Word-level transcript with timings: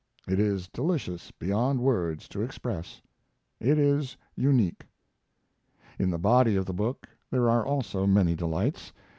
It 0.27 0.39
is 0.39 0.67
delicious 0.67 1.29
beyond 1.29 1.79
words 1.79 2.27
to 2.29 2.41
express; 2.41 3.03
it 3.59 3.77
is 3.77 4.17
unique. 4.35 4.87
In 5.99 6.09
the 6.09 6.17
body 6.17 6.55
of 6.55 6.65
the 6.65 6.73
book 6.73 7.07
there 7.29 7.47
are 7.51 7.63
also 7.63 8.07
many 8.07 8.33
delights. 8.33 8.93